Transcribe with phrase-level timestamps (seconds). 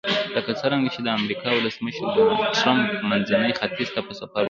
[0.35, 4.39] لکه څرنګه چې د امریکا ولسمشر ډونلډ ټرمپ منځني ختیځ ته په سفر وتلی.